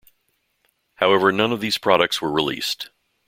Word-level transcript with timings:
However, 0.95 1.31
none 1.31 1.51
of 1.51 1.59
these 1.59 1.77
products 1.77 2.23
were 2.23 2.31
released. 2.31 2.89